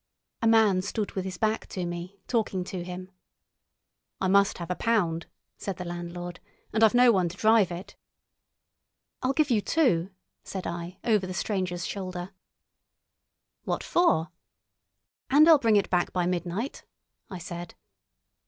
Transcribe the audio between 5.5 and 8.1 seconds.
said the landlord, "and I've no one to drive it."